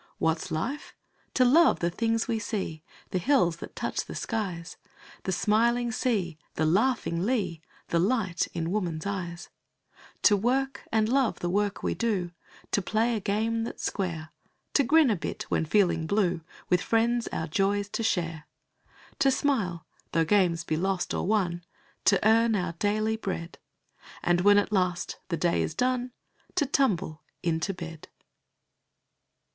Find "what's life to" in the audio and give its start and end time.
0.17-1.45